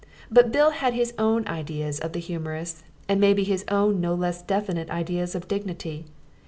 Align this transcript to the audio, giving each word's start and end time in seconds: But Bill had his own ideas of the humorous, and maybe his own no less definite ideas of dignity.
But 0.31 0.51
Bill 0.51 0.71
had 0.71 0.95
his 0.95 1.13
own 1.19 1.45
ideas 1.47 1.99
of 1.99 2.13
the 2.13 2.19
humorous, 2.19 2.81
and 3.07 3.21
maybe 3.21 3.43
his 3.43 3.63
own 3.67 4.01
no 4.01 4.15
less 4.15 4.41
definite 4.41 4.89
ideas 4.89 5.35
of 5.35 5.47
dignity. 5.47 6.05